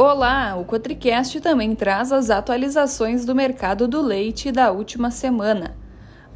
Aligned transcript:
Olá, 0.00 0.54
o 0.56 0.64
Cotricast 0.64 1.40
também 1.40 1.74
traz 1.74 2.12
as 2.12 2.30
atualizações 2.30 3.24
do 3.24 3.34
mercado 3.34 3.88
do 3.88 4.00
leite 4.00 4.52
da 4.52 4.70
última 4.70 5.10
semana. 5.10 5.74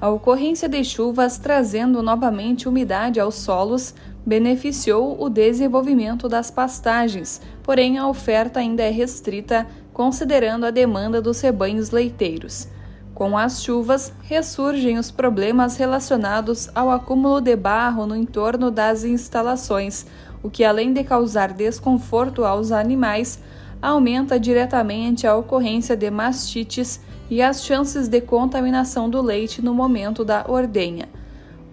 A 0.01 0.09
ocorrência 0.09 0.69
de 0.69 0.83
chuvas 0.83 1.39
trazendo 1.39 2.03
novamente 2.03 2.69
umidade 2.69 3.21
aos 3.21 3.37
solos 3.37 3.95
beneficiou 4.27 5.17
o 5.23 5.29
desenvolvimento 5.29 6.29
das 6.29 6.51
pastagens, 6.51 7.41
porém 7.63 7.99
a 7.99 8.09
oferta 8.09 8.59
ainda 8.59 8.83
é 8.83 8.91
restrita 8.91 9.65
considerando 9.93 10.67
a 10.67 10.73
demanda 10.73 11.23
dos 11.23 11.41
rebanhos 11.41 11.93
leiteiros. 11.93 12.67
Com 13.15 13.39
as 13.39 13.63
chuvas, 13.63 14.13
ressurgem 14.23 14.99
os 14.99 15.13
problemas 15.13 15.77
relacionados 15.77 16.69
ao 16.75 16.91
acúmulo 16.91 17.41
de 17.41 17.55
barro 17.55 18.07
no 18.07 18.17
entorno 18.17 18.73
das 18.73 19.05
instalações, 19.05 20.05
o 20.43 20.51
que, 20.51 20.65
além 20.65 20.93
de 20.93 21.05
causar 21.05 21.53
desconforto 21.53 22.45
aos 22.45 22.73
animais, 22.73 23.39
aumenta 23.81 24.39
diretamente 24.39 25.27
a 25.27 25.37
ocorrência 25.37 25.97
de 25.97 26.11
mastites 26.11 27.01
e 27.31 27.41
as 27.41 27.65
chances 27.65 28.09
de 28.09 28.21
contaminação 28.21 29.09
do 29.09 29.21
leite 29.21 29.63
no 29.63 29.75
momento 29.75 30.25
da 30.25 30.45
ordenha. 30.49 31.09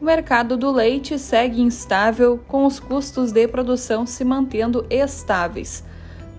O 0.01 0.05
mercado 0.05 0.55
do 0.55 0.71
leite 0.71 1.19
segue 1.19 1.61
instável, 1.61 2.39
com 2.47 2.65
os 2.65 2.79
custos 2.79 3.33
de 3.33 3.47
produção 3.47 4.05
se 4.05 4.23
mantendo 4.23 4.85
estáveis. 4.89 5.83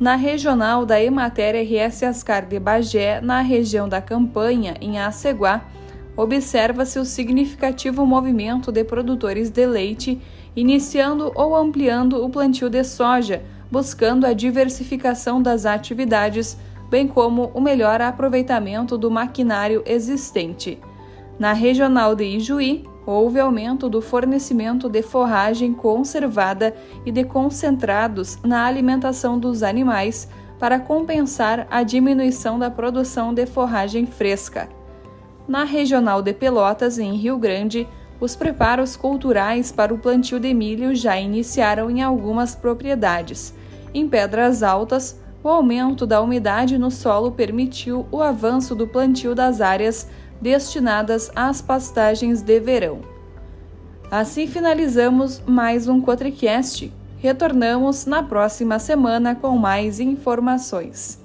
Na 0.01 0.16
regional 0.16 0.87
da 0.87 0.98
Emater 0.98 1.54
RS 1.54 2.04
Ascar 2.04 2.46
de 2.46 2.59
Bagé, 2.59 3.20
na 3.20 3.42
região 3.42 3.87
da 3.87 4.01
Campanha, 4.01 4.76
em 4.80 4.98
Aceguá, 4.98 5.62
observa-se 6.16 6.98
o 6.98 7.05
significativo 7.05 8.05
movimento 8.05 8.70
de 8.70 8.84
produtores 8.84 9.51
de 9.51 9.66
leite 9.66 10.20
iniciando 10.55 11.32
ou 11.34 11.55
ampliando 11.55 12.24
o 12.24 12.28
plantio 12.28 12.68
de 12.68 12.82
soja 12.84 13.42
buscando 13.70 14.27
a 14.27 14.32
diversificação 14.32 15.40
das 15.40 15.65
atividades, 15.65 16.57
bem 16.90 17.07
como 17.07 17.51
o 17.54 17.60
melhor 17.60 18.02
aproveitamento 18.02 18.99
do 18.99 19.10
maquinário 19.10 19.82
existente. 19.87 20.79
Na 21.38 21.52
regional 21.52 22.15
de 22.15 22.24
Ijuí, 22.24 22.84
houve 23.06 23.38
aumento 23.38 23.88
do 23.88 24.02
fornecimento 24.02 24.88
de 24.88 25.02
forragem 25.02 25.73
conservada 25.73 26.74
e 27.06 27.12
de 27.12 27.24
concentrados 27.24 28.38
na 28.45 28.66
alimentação 28.66 29.38
dos 29.38 29.62
animais 29.62 30.29
para 30.59 30.79
compensar 30.79 31.66
a 31.71 31.82
diminuição 31.82 32.59
da 32.59 32.71
produção 32.71 33.32
de 33.32 33.46
forragem 33.46 34.04
fresca. 34.04 34.79
Na 35.51 35.65
regional 35.65 36.23
de 36.23 36.32
Pelotas, 36.32 36.96
em 36.96 37.16
Rio 37.16 37.37
Grande, 37.37 37.88
os 38.20 38.37
preparos 38.37 38.95
culturais 38.95 39.73
para 39.73 39.93
o 39.93 39.98
plantio 39.98 40.38
de 40.38 40.54
milho 40.54 40.95
já 40.95 41.18
iniciaram 41.18 41.90
em 41.90 42.01
algumas 42.01 42.54
propriedades. 42.54 43.52
Em 43.93 44.09
Pedras 44.09 44.62
Altas, 44.62 45.21
o 45.43 45.48
aumento 45.48 46.06
da 46.06 46.23
umidade 46.23 46.78
no 46.78 46.88
solo 46.88 47.32
permitiu 47.32 48.06
o 48.12 48.23
avanço 48.23 48.76
do 48.76 48.87
plantio 48.87 49.34
das 49.34 49.60
áreas 49.60 50.09
destinadas 50.40 51.32
às 51.34 51.60
pastagens 51.60 52.43
de 52.43 52.60
verão. 52.60 53.01
Assim 54.09 54.46
finalizamos 54.46 55.43
mais 55.45 55.88
um 55.88 56.01
Cotricast. 56.01 56.93
Retornamos 57.18 58.06
na 58.06 58.23
próxima 58.23 58.78
semana 58.78 59.34
com 59.34 59.59
mais 59.59 59.98
informações. 59.98 61.20